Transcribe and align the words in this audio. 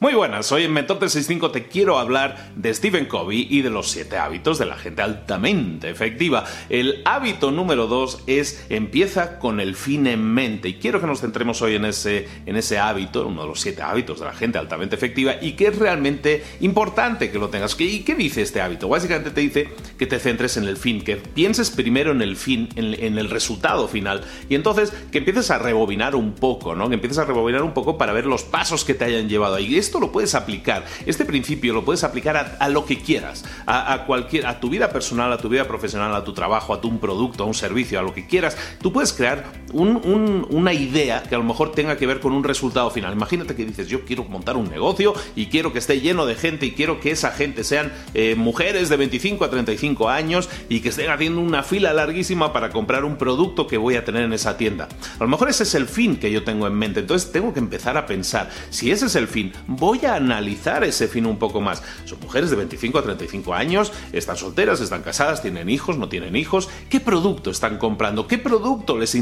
Muy 0.00 0.14
buenas, 0.14 0.46
soy 0.46 0.62
el 0.62 0.70
Mentor 0.70 1.00
365, 1.00 1.50
te 1.50 1.66
quiero 1.66 1.98
hablar 1.98 2.52
de 2.54 2.72
Stephen 2.72 3.06
Covey 3.06 3.48
y 3.50 3.62
de 3.62 3.70
los 3.70 3.90
7 3.90 4.16
hábitos 4.16 4.56
de 4.56 4.66
la 4.66 4.76
gente 4.76 5.02
altamente 5.02 5.90
efectiva. 5.90 6.44
El 6.68 7.02
hábito 7.04 7.50
número 7.50 7.88
2 7.88 8.22
es 8.28 8.64
empieza 8.68 9.40
con 9.40 9.58
el 9.58 9.74
fin 9.74 10.06
en 10.06 10.22
mente 10.22 10.68
y 10.68 10.74
quiero 10.74 11.00
que 11.00 11.08
nos 11.08 11.20
centremos 11.20 11.62
hoy 11.62 11.74
en 11.74 11.84
ese, 11.84 12.28
en 12.46 12.54
ese 12.54 12.78
hábito, 12.78 13.26
uno 13.26 13.42
de 13.42 13.48
los 13.48 13.60
7 13.60 13.82
hábitos 13.82 14.20
de 14.20 14.26
la 14.26 14.34
gente 14.34 14.56
altamente 14.56 14.94
efectiva 14.94 15.34
y 15.42 15.54
que 15.54 15.66
es 15.66 15.76
realmente 15.76 16.44
importante 16.60 17.32
que 17.32 17.40
lo 17.40 17.48
tengas. 17.48 17.74
¿Y 17.80 18.04
qué 18.04 18.14
dice 18.14 18.42
este 18.42 18.60
hábito? 18.60 18.88
Básicamente 18.88 19.32
te 19.32 19.40
dice 19.40 19.68
que 19.98 20.06
te 20.06 20.20
centres 20.20 20.56
en 20.56 20.62
el 20.68 20.76
fin, 20.76 21.02
que 21.02 21.16
pienses 21.16 21.70
primero 21.70 22.12
en 22.12 22.22
el 22.22 22.36
fin, 22.36 22.68
en, 22.76 22.94
en 22.94 23.18
el 23.18 23.28
resultado 23.28 23.88
final 23.88 24.22
y 24.48 24.54
entonces 24.54 24.92
que 25.10 25.18
empieces 25.18 25.50
a 25.50 25.58
rebobinar 25.58 26.14
un 26.14 26.36
poco, 26.36 26.76
¿no? 26.76 26.88
Que 26.88 26.94
empieces 26.94 27.18
a 27.18 27.24
rebobinar 27.24 27.64
un 27.64 27.74
poco 27.74 27.98
para 27.98 28.12
ver 28.12 28.26
los 28.26 28.44
pasos 28.44 28.84
que 28.84 28.94
te 28.94 29.04
hayan 29.04 29.28
llevado 29.28 29.56
ahí 29.56 29.66
esto 29.88 30.00
lo 30.00 30.12
puedes 30.12 30.34
aplicar, 30.34 30.84
este 31.06 31.24
principio 31.24 31.72
lo 31.72 31.84
puedes 31.84 32.04
aplicar 32.04 32.56
a, 32.58 32.68
lo 32.68 32.84
que 32.84 33.00
quieras, 33.00 33.44
a, 33.66 34.04
cualquier, 34.06 34.46
a 34.46 34.60
tu 34.60 34.68
vida 34.68 34.90
personal, 34.90 35.32
a 35.32 35.38
tu 35.38 35.48
vida 35.48 35.66
profesional, 35.66 36.14
a 36.14 36.24
tu 36.24 36.34
trabajo, 36.34 36.74
a 36.74 36.80
tu 36.80 36.88
un 36.88 36.98
producto, 36.98 37.44
a 37.44 37.46
un 37.46 37.54
servicio, 37.54 37.98
a 37.98 38.02
lo 38.02 38.12
que 38.12 38.26
quieras. 38.26 38.56
Tú 38.82 38.92
puedes 38.92 39.12
crear 39.12 39.44
una 39.72 40.72
idea 40.72 41.22
que 41.22 41.34
a 41.34 41.38
lo 41.38 41.44
mejor 41.44 41.72
tenga 41.72 41.96
que 41.96 42.06
ver 42.06 42.20
con 42.20 42.32
un 42.32 42.44
resultado 42.44 42.90
final. 42.90 43.12
Imagínate 43.12 43.54
que 43.54 43.64
dices, 43.64 43.88
yo 43.88 44.04
quiero 44.04 44.24
montar 44.24 44.56
un 44.56 44.68
negocio 44.68 45.14
y 45.36 45.46
quiero 45.46 45.72
que 45.72 45.78
esté 45.78 46.00
lleno 46.00 46.26
de 46.26 46.34
gente 46.34 46.66
y 46.66 46.72
quiero 46.72 47.00
que 47.00 47.10
esa 47.10 47.30
gente 47.30 47.64
sean 47.64 47.92
eh, 48.14 48.34
mujeres 48.36 48.88
de 48.88 48.96
25 48.96 49.44
a 49.44 49.50
35 49.50 50.08
años 50.08 50.48
y 50.68 50.80
que 50.80 50.90
estén 50.90 51.10
haciendo 51.10 51.40
una 51.40 51.62
fila 51.62 51.92
larguísima 51.92 52.52
para 52.52 52.70
comprar 52.70 53.04
un 53.04 53.16
producto 53.16 53.66
que 53.66 53.78
voy 53.78 53.96
a 53.96 54.04
tener 54.04 54.22
en 54.22 54.32
esa 54.32 54.56
tienda. 54.56 54.88
A 55.18 55.22
lo 55.22 55.28
mejor 55.28 55.48
ese 55.48 55.62
es 55.64 55.74
el 55.74 55.86
fin 55.86 56.16
que 56.16 56.30
yo 56.30 56.44
tengo 56.44 56.66
en 56.66 56.74
mente. 56.74 57.00
Entonces 57.00 57.30
tengo 57.32 57.52
que 57.52 57.60
empezar 57.60 57.96
a 57.96 58.06
pensar, 58.06 58.50
si 58.70 58.90
ese 58.90 59.06
es 59.06 59.16
el 59.16 59.28
fin, 59.28 59.52
voy 59.66 60.04
a 60.04 60.16
analizar 60.16 60.84
ese 60.84 61.08
fin 61.08 61.26
un 61.26 61.38
poco 61.38 61.60
más. 61.60 61.82
Son 62.04 62.18
mujeres 62.20 62.50
de 62.50 62.56
25 62.56 62.98
a 62.98 63.02
35 63.02 63.54
años, 63.54 63.92
están 64.12 64.36
solteras, 64.36 64.80
están 64.80 65.02
casadas, 65.02 65.42
tienen 65.42 65.68
hijos, 65.68 65.98
no 65.98 66.08
tienen 66.08 66.36
hijos. 66.36 66.68
¿Qué 66.88 67.00
producto 67.00 67.50
están 67.50 67.78
comprando? 67.78 68.26
¿Qué 68.26 68.38
producto 68.38 68.96
les 68.96 69.14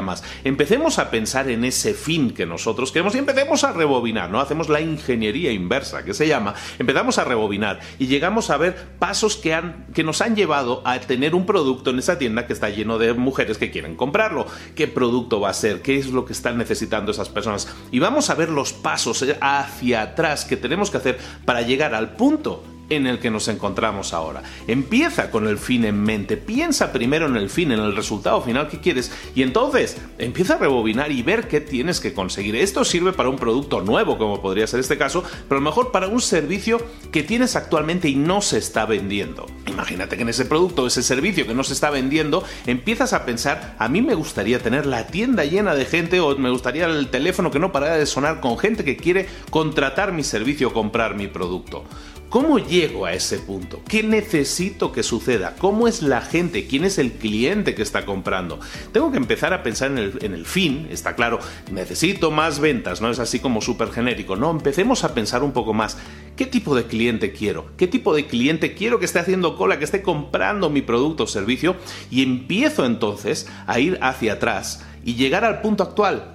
más? 0.00 0.22
Empecemos 0.44 0.98
a 0.98 1.10
pensar 1.10 1.48
en 1.48 1.64
ese 1.64 1.94
fin 1.94 2.30
que 2.30 2.46
nosotros 2.46 2.92
queremos 2.92 3.14
y 3.14 3.18
empecemos 3.18 3.64
a 3.64 3.72
rebobinar, 3.72 4.30
¿no? 4.30 4.40
Hacemos 4.40 4.68
la 4.68 4.80
ingeniería 4.80 5.52
inversa, 5.52 6.04
que 6.04 6.14
se 6.14 6.26
llama. 6.26 6.54
Empezamos 6.78 7.18
a 7.18 7.24
rebobinar 7.24 7.80
y 7.98 8.06
llegamos 8.06 8.50
a 8.50 8.56
ver 8.56 8.76
pasos 8.98 9.36
que, 9.36 9.54
han, 9.54 9.86
que 9.94 10.04
nos 10.04 10.20
han 10.20 10.36
llevado 10.36 10.82
a 10.84 10.98
tener 11.00 11.34
un 11.34 11.46
producto 11.46 11.90
en 11.90 11.98
esa 11.98 12.18
tienda 12.18 12.46
que 12.46 12.52
está 12.52 12.68
lleno 12.70 12.98
de 12.98 13.12
mujeres 13.14 13.58
que 13.58 13.70
quieren 13.70 13.96
comprarlo. 13.96 14.46
¿Qué 14.74 14.88
producto 14.88 15.40
va 15.40 15.50
a 15.50 15.54
ser? 15.54 15.82
¿Qué 15.82 15.96
es 15.96 16.08
lo 16.08 16.24
que 16.24 16.32
están 16.32 16.58
necesitando 16.58 17.12
esas 17.12 17.28
personas? 17.28 17.68
Y 17.90 17.98
vamos 17.98 18.30
a 18.30 18.34
ver 18.34 18.48
los 18.48 18.72
pasos 18.72 19.24
hacia 19.40 20.02
atrás 20.02 20.44
que 20.44 20.56
tenemos 20.56 20.90
que 20.90 20.98
hacer 20.98 21.18
para 21.44 21.62
llegar 21.62 21.94
al 21.94 22.16
punto 22.16 22.62
en 22.88 23.06
el 23.06 23.18
que 23.18 23.30
nos 23.30 23.48
encontramos 23.48 24.12
ahora. 24.12 24.42
Empieza 24.66 25.30
con 25.30 25.46
el 25.46 25.58
fin 25.58 25.84
en 25.84 26.02
mente, 26.02 26.36
piensa 26.36 26.92
primero 26.92 27.26
en 27.26 27.36
el 27.36 27.50
fin, 27.50 27.72
en 27.72 27.80
el 27.80 27.96
resultado 27.96 28.40
final 28.42 28.68
que 28.68 28.80
quieres 28.80 29.12
y 29.34 29.42
entonces 29.42 29.96
empieza 30.18 30.54
a 30.54 30.58
rebobinar 30.58 31.12
y 31.12 31.22
ver 31.22 31.48
qué 31.48 31.60
tienes 31.60 32.00
que 32.00 32.14
conseguir. 32.14 32.56
Esto 32.56 32.84
sirve 32.84 33.12
para 33.12 33.28
un 33.28 33.36
producto 33.36 33.80
nuevo, 33.80 34.18
como 34.18 34.40
podría 34.40 34.66
ser 34.66 34.80
este 34.80 34.98
caso, 34.98 35.22
pero 35.48 35.58
a 35.58 35.62
lo 35.62 35.68
mejor 35.68 35.92
para 35.92 36.08
un 36.08 36.20
servicio 36.20 36.80
que 37.12 37.22
tienes 37.22 37.56
actualmente 37.56 38.08
y 38.08 38.14
no 38.14 38.40
se 38.40 38.58
está 38.58 38.86
vendiendo. 38.86 39.46
Imagínate 39.66 40.16
que 40.16 40.22
en 40.22 40.28
ese 40.28 40.44
producto, 40.44 40.86
ese 40.86 41.02
servicio 41.02 41.46
que 41.46 41.54
no 41.54 41.64
se 41.64 41.72
está 41.72 41.90
vendiendo, 41.90 42.44
empiezas 42.66 43.12
a 43.12 43.24
pensar, 43.24 43.74
a 43.78 43.88
mí 43.88 44.02
me 44.02 44.14
gustaría 44.14 44.60
tener 44.60 44.86
la 44.86 45.06
tienda 45.06 45.44
llena 45.44 45.74
de 45.74 45.84
gente 45.84 46.20
o 46.20 46.36
me 46.36 46.50
gustaría 46.50 46.86
el 46.86 47.08
teléfono 47.08 47.50
que 47.50 47.58
no 47.58 47.72
parara 47.72 47.96
de 47.96 48.06
sonar 48.06 48.40
con 48.40 48.58
gente 48.58 48.84
que 48.84 48.96
quiere 48.96 49.26
contratar 49.50 50.12
mi 50.12 50.22
servicio 50.22 50.68
o 50.68 50.72
comprar 50.72 51.14
mi 51.14 51.26
producto. 51.26 51.84
¿Cómo 52.28 52.58
llego 52.58 53.06
a 53.06 53.12
ese 53.12 53.38
punto? 53.38 53.80
¿Qué 53.88 54.02
necesito 54.02 54.90
que 54.90 55.04
suceda? 55.04 55.54
¿Cómo 55.58 55.86
es 55.86 56.02
la 56.02 56.20
gente? 56.20 56.66
¿Quién 56.66 56.82
es 56.84 56.98
el 56.98 57.12
cliente 57.12 57.76
que 57.76 57.82
está 57.82 58.04
comprando? 58.04 58.58
Tengo 58.92 59.12
que 59.12 59.16
empezar 59.16 59.52
a 59.52 59.62
pensar 59.62 59.92
en 59.92 59.98
el, 59.98 60.44
fin, 60.44 60.88
está 60.90 61.14
claro, 61.14 61.38
necesito 61.70 62.32
más 62.32 62.58
ventas, 62.58 63.00
no 63.00 63.10
es 63.10 63.20
así 63.20 63.38
como 63.38 63.62
súper 63.62 63.92
genérico, 63.92 64.34
no, 64.34 64.50
empecemos 64.50 65.04
a 65.04 65.14
pensar 65.14 65.44
un 65.44 65.52
poco 65.52 65.72
más. 65.72 65.98
¿Qué 66.34 66.46
tipo 66.46 66.74
de 66.74 66.86
cliente 66.86 67.32
quiero? 67.32 67.70
¿Qué 67.76 67.86
tipo 67.86 68.12
de 68.12 68.26
cliente 68.26 68.74
quiero 68.74 68.98
que 68.98 69.04
esté 69.04 69.20
haciendo 69.20 69.56
cola, 69.56 69.78
que 69.78 69.84
esté 69.84 70.02
comprando 70.02 70.68
mi 70.68 70.82
producto 70.82 71.24
o 71.24 71.26
servicio? 71.28 71.76
Y 72.10 72.24
empiezo 72.24 72.84
entonces 72.84 73.48
a 73.68 73.78
ir 73.78 73.98
hacia 74.02 74.34
atrás 74.34 74.84
y 75.04 75.14
llegar 75.14 75.44
al 75.44 75.60
punto 75.60 75.84
actual. 75.84 76.32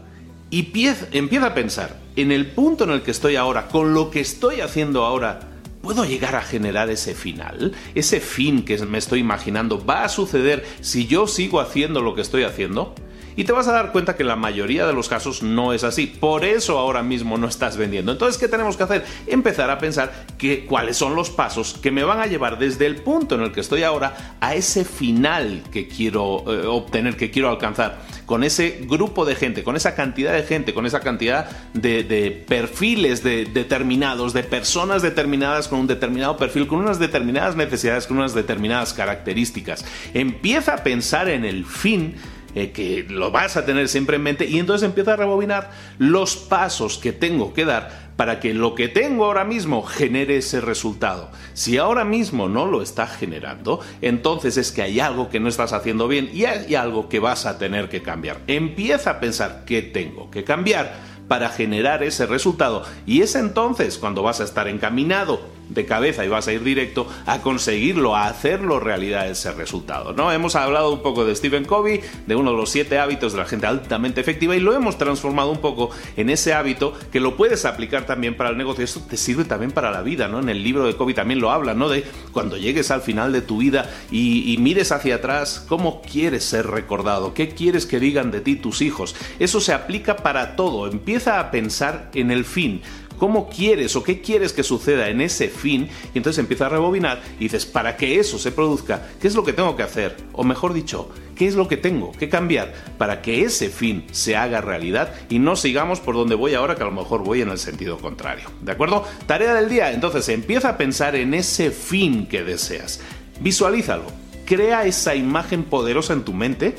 Y 0.49 0.71
empiezo 1.11 1.45
a 1.45 1.53
pensar 1.53 1.99
en 2.15 2.31
el 2.31 2.47
punto 2.47 2.85
en 2.85 2.91
el 2.91 3.01
que 3.01 3.11
estoy 3.11 3.35
ahora, 3.35 3.67
con 3.67 3.93
lo 3.93 4.09
que 4.09 4.21
estoy 4.21 4.61
haciendo 4.61 5.05
ahora, 5.05 5.50
¿Puedo 5.81 6.05
llegar 6.05 6.35
a 6.35 6.43
generar 6.43 6.91
ese 6.91 7.15
final? 7.15 7.73
¿Ese 7.95 8.19
fin 8.19 8.63
que 8.63 8.77
me 8.85 8.99
estoy 8.99 9.19
imaginando 9.19 9.83
va 9.83 10.03
a 10.03 10.09
suceder 10.09 10.63
si 10.81 11.07
yo 11.07 11.25
sigo 11.25 11.59
haciendo 11.59 12.01
lo 12.01 12.13
que 12.13 12.21
estoy 12.21 12.43
haciendo? 12.43 12.93
Y 13.35 13.43
te 13.43 13.51
vas 13.51 13.67
a 13.67 13.73
dar 13.73 13.91
cuenta 13.91 14.15
que 14.15 14.23
la 14.23 14.35
mayoría 14.35 14.85
de 14.85 14.93
los 14.93 15.09
casos 15.09 15.43
no 15.43 15.73
es 15.73 15.83
así. 15.83 16.07
Por 16.07 16.45
eso 16.45 16.77
ahora 16.77 17.03
mismo 17.03 17.37
no 17.37 17.47
estás 17.47 17.77
vendiendo. 17.77 18.11
Entonces, 18.11 18.37
¿qué 18.39 18.47
tenemos 18.47 18.77
que 18.77 18.83
hacer? 18.83 19.05
Empezar 19.27 19.69
a 19.69 19.77
pensar 19.77 20.25
que, 20.37 20.65
cuáles 20.65 20.97
son 20.97 21.15
los 21.15 21.29
pasos 21.29 21.73
que 21.81 21.91
me 21.91 22.03
van 22.03 22.19
a 22.19 22.27
llevar 22.27 22.59
desde 22.59 22.85
el 22.85 22.97
punto 22.97 23.35
en 23.35 23.41
el 23.41 23.51
que 23.51 23.61
estoy 23.61 23.83
ahora 23.83 24.37
a 24.39 24.55
ese 24.55 24.85
final 24.85 25.63
que 25.71 25.87
quiero 25.87 26.43
eh, 26.47 26.65
obtener, 26.65 27.15
que 27.15 27.31
quiero 27.31 27.49
alcanzar. 27.49 27.99
Con 28.25 28.43
ese 28.43 28.81
grupo 28.87 29.25
de 29.25 29.35
gente, 29.35 29.63
con 29.63 29.75
esa 29.75 29.95
cantidad 29.95 30.33
de 30.33 30.43
gente, 30.43 30.73
con 30.73 30.85
esa 30.85 31.01
cantidad 31.01 31.49
de, 31.73 32.45
perfiles 32.47 33.23
determinados, 33.23 34.33
de 34.33 34.43
personas 34.43 35.01
determinadas 35.01 35.67
con 35.67 35.79
un 35.79 35.87
determinado 35.87 36.37
perfil, 36.37 36.67
con 36.67 36.79
unas 36.79 36.99
determinadas 36.99 37.55
necesidades, 37.55 38.07
con 38.07 38.17
unas 38.17 38.33
determinadas 38.33 38.93
características. 38.93 39.85
Empieza 40.13 40.75
a 40.75 40.83
pensar 40.83 41.29
en 41.29 41.43
el 41.43 41.65
fin 41.65 42.15
eh, 42.55 42.71
que 42.71 43.05
lo 43.09 43.31
vas 43.31 43.57
a 43.57 43.65
tener 43.65 43.87
siempre 43.87 44.17
en 44.17 44.23
mente 44.23 44.45
y 44.45 44.59
entonces 44.59 44.87
empieza 44.87 45.13
a 45.13 45.17
rebobinar 45.17 45.71
los 45.97 46.35
pasos 46.35 46.97
que 46.97 47.13
tengo 47.13 47.53
que 47.53 47.65
dar 47.65 48.11
para 48.15 48.39
que 48.39 48.53
lo 48.53 48.75
que 48.75 48.87
tengo 48.87 49.25
ahora 49.25 49.43
mismo 49.43 49.81
genere 49.81 50.37
ese 50.37 50.61
resultado. 50.61 51.31
Si 51.53 51.77
ahora 51.77 52.05
mismo 52.05 52.49
no 52.49 52.65
lo 52.65 52.81
está 52.81 53.07
generando, 53.07 53.79
entonces 54.01 54.57
es 54.57 54.71
que 54.71 54.83
hay 54.83 54.99
algo 54.99 55.29
que 55.29 55.39
no 55.39 55.49
estás 55.49 55.73
haciendo 55.73 56.07
bien 56.07 56.29
y 56.33 56.45
hay 56.45 56.75
algo 56.75 57.09
que 57.09 57.19
vas 57.19 57.45
a 57.45 57.57
tener 57.57 57.89
que 57.89 58.01
cambiar. 58.01 58.39
Empieza 58.47 59.11
a 59.11 59.19
pensar 59.19 59.63
qué 59.65 59.81
tengo 59.81 60.29
que 60.29 60.43
cambiar 60.43 60.93
para 61.27 61.49
generar 61.49 62.03
ese 62.03 62.25
resultado 62.25 62.83
y 63.05 63.21
es 63.21 63.35
entonces 63.35 63.97
cuando 63.97 64.21
vas 64.21 64.41
a 64.41 64.43
estar 64.43 64.67
encaminado 64.67 65.41
de 65.73 65.85
cabeza 65.85 66.25
y 66.25 66.27
vas 66.27 66.47
a 66.47 66.53
ir 66.53 66.63
directo 66.63 67.07
a 67.25 67.41
conseguirlo, 67.41 68.15
a 68.15 68.27
hacerlo 68.27 68.79
realidad 68.79 69.29
ese 69.29 69.51
resultado. 69.51 70.13
¿no? 70.13 70.31
Hemos 70.31 70.55
hablado 70.55 70.91
un 70.91 71.01
poco 71.01 71.25
de 71.25 71.35
Stephen 71.35 71.65
Covey, 71.65 72.01
de 72.27 72.35
uno 72.35 72.51
de 72.51 72.57
los 72.57 72.69
siete 72.69 72.99
hábitos 72.99 73.33
de 73.33 73.39
la 73.39 73.45
gente 73.45 73.67
altamente 73.67 74.21
efectiva 74.21 74.55
y 74.55 74.59
lo 74.59 74.73
hemos 74.73 74.97
transformado 74.97 75.51
un 75.51 75.59
poco 75.59 75.89
en 76.17 76.29
ese 76.29 76.53
hábito 76.53 76.93
que 77.11 77.19
lo 77.19 77.37
puedes 77.37 77.65
aplicar 77.65 78.05
también 78.05 78.35
para 78.35 78.49
el 78.49 78.57
negocio. 78.57 78.83
Esto 78.83 79.01
te 79.01 79.17
sirve 79.17 79.45
también 79.45 79.71
para 79.71 79.91
la 79.91 80.01
vida, 80.01 80.27
¿no? 80.27 80.39
En 80.39 80.49
el 80.49 80.63
libro 80.63 80.85
de 80.85 80.95
Covey 80.95 81.15
también 81.15 81.39
lo 81.39 81.51
habla, 81.51 81.73
¿no? 81.73 81.89
De 81.89 82.03
cuando 82.31 82.57
llegues 82.57 82.91
al 82.91 83.01
final 83.01 83.31
de 83.31 83.41
tu 83.41 83.57
vida 83.57 83.89
y, 84.11 84.51
y 84.51 84.57
mires 84.57 84.91
hacia 84.91 85.15
atrás, 85.15 85.65
¿cómo 85.67 86.01
quieres 86.01 86.43
ser 86.43 86.67
recordado? 86.67 87.33
¿Qué 87.33 87.49
quieres 87.49 87.85
que 87.85 87.99
digan 87.99 88.31
de 88.31 88.41
ti 88.41 88.55
tus 88.55 88.81
hijos? 88.81 89.15
Eso 89.39 89.61
se 89.61 89.73
aplica 89.73 90.17
para 90.17 90.55
todo. 90.55 90.87
Empieza 90.87 91.39
a 91.39 91.51
pensar 91.51 92.09
en 92.13 92.31
el 92.31 92.45
fin 92.45 92.81
cómo 93.21 93.47
quieres 93.47 93.95
o 93.95 94.01
qué 94.01 94.19
quieres 94.19 94.51
que 94.51 94.63
suceda 94.63 95.07
en 95.07 95.21
ese 95.21 95.47
fin 95.47 95.87
y 96.11 96.17
entonces 96.17 96.39
empieza 96.39 96.65
a 96.65 96.69
rebobinar 96.69 97.21
y 97.39 97.43
dices, 97.43 97.67
para 97.67 97.95
que 97.95 98.19
eso 98.19 98.39
se 98.39 98.51
produzca, 98.51 99.09
¿qué 99.21 99.27
es 99.27 99.35
lo 99.35 99.43
que 99.43 99.53
tengo 99.53 99.75
que 99.75 99.83
hacer? 99.83 100.17
O 100.33 100.43
mejor 100.43 100.73
dicho, 100.73 101.07
¿qué 101.35 101.45
es 101.45 101.53
lo 101.53 101.67
que 101.67 101.77
tengo 101.77 102.13
que 102.13 102.29
cambiar 102.29 102.73
para 102.97 103.21
que 103.21 103.43
ese 103.43 103.69
fin 103.69 104.07
se 104.11 104.35
haga 104.35 104.59
realidad 104.59 105.13
y 105.29 105.37
no 105.37 105.55
sigamos 105.55 105.99
por 105.99 106.15
donde 106.15 106.33
voy 106.33 106.55
ahora 106.55 106.73
que 106.73 106.81
a 106.81 106.87
lo 106.87 106.93
mejor 106.93 107.23
voy 107.23 107.41
en 107.41 107.49
el 107.49 107.59
sentido 107.59 107.99
contrario? 107.99 108.49
¿De 108.59 108.71
acuerdo? 108.71 109.05
Tarea 109.27 109.53
del 109.53 109.69
día, 109.69 109.91
entonces 109.91 110.27
empieza 110.29 110.69
a 110.69 110.77
pensar 110.77 111.15
en 111.15 111.35
ese 111.35 111.69
fin 111.69 112.25
que 112.25 112.43
deseas. 112.43 113.01
Visualízalo. 113.39 114.05
Crea 114.47 114.87
esa 114.87 115.13
imagen 115.13 115.63
poderosa 115.63 116.13
en 116.13 116.23
tu 116.23 116.33
mente 116.33 116.73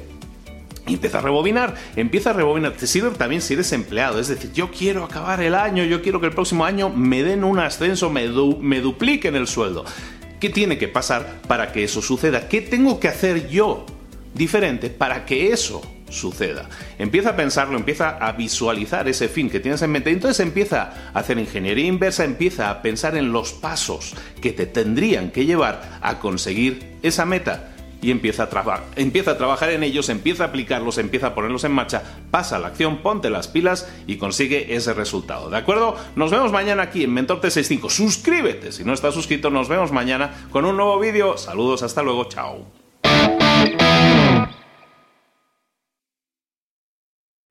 y 0.87 0.95
empieza 0.95 1.19
a 1.19 1.23
rebobinar, 1.23 1.75
empieza 1.97 2.31
a 2.31 2.33
rebobinar. 2.33 2.73
Te 2.73 2.87
sirve 2.87 3.11
también 3.11 3.43
si 3.43 3.55
eres 3.55 3.73
empleado, 3.73 4.19
es 4.19 4.29
decir, 4.29 4.53
yo 4.53 4.71
quiero 4.71 5.05
acabar 5.05 5.41
el 5.43 5.55
año, 5.55 5.85
yo 5.85 6.03
quiero 6.03 6.21
que 6.21 6.27
el 6.27 6.33
próximo 6.33 6.65
año 6.65 6.89
me 6.89 7.23
den 7.23 7.45
un 7.45 7.59
ascenso, 7.59 8.11
me, 8.11 8.29
me 8.61 8.81
dupliquen 8.81 9.37
el 9.37 9.47
sueldo. 9.47 9.85
¿Qué 10.41 10.49
tiene 10.49 10.77
que 10.79 10.89
pasar 10.89 11.41
para 11.47 11.71
que 11.71 11.85
eso 11.85 12.03
suceda? 12.03 12.49
¿Qué 12.49 12.61
tengo 12.61 12.99
que 12.99 13.09
hacer 13.09 13.49
yo 13.49 13.87
diferente 14.35 14.91
para 14.91 15.25
que 15.25 15.53
eso 15.53 15.83
suceda. 16.13 16.69
Empieza 16.99 17.31
a 17.31 17.37
pensarlo, 17.37 17.77
empieza 17.77 18.11
a 18.19 18.33
visualizar 18.33 19.09
ese 19.09 19.29
fin 19.29 19.51
que 19.51 19.61
tienes 19.61 19.83
en 19.83 19.91
mente. 19.91 20.11
Entonces 20.11 20.41
empieza 20.41 20.93
a 21.13 21.19
hacer 21.19 21.39
ingeniería 21.39 21.87
inversa, 21.87 22.25
empieza 22.25 22.71
a 22.71 22.83
pensar 22.83 23.17
en 23.17 23.33
los 23.33 23.53
pasos 23.53 24.15
que 24.41 24.53
te 24.53 24.67
tendrían 24.67 25.31
que 25.31 25.47
llevar 25.47 25.99
a 26.03 26.19
conseguir 26.19 26.99
esa 27.03 27.25
meta 27.25 27.72
y 28.03 28.11
empieza 28.11 28.43
a, 28.43 28.81
empieza 28.97 29.31
a 29.31 29.39
trabajar 29.39 29.71
en 29.71 29.85
ellos, 29.85 30.09
empieza 30.11 30.45
a 30.45 30.47
aplicarlos, 30.49 30.99
empieza 30.99 31.29
a 31.29 31.35
ponerlos 31.35 31.65
en 31.65 31.73
marcha, 31.73 32.03
pasa 32.31 32.59
la 32.59 32.69
acción, 32.69 32.99
ponte 32.99 33.31
las 33.31 33.49
pilas 33.49 33.89
y 34.07 34.17
consigue 34.17 34.75
ese 34.75 34.93
resultado. 34.93 35.49
¿De 35.49 35.57
acuerdo? 35.57 35.97
Nos 36.17 36.31
vemos 36.31 36.53
mañana 36.53 36.83
aquí 36.83 37.05
en 37.05 37.15
Mentor 37.15 37.41
T65. 37.41 37.89
Suscríbete 37.89 38.73
si 38.73 38.85
no 38.85 38.93
estás 38.93 39.15
suscrito. 39.15 39.51
Nos 39.51 39.69
vemos 39.69 39.93
mañana 39.93 40.35
con 40.51 40.65
un 40.65 40.77
nuevo 40.77 40.99
vídeo. 40.99 41.39
Saludos, 41.39 41.83
hasta 41.83 42.03
luego. 42.03 42.25
Chao. 42.25 42.67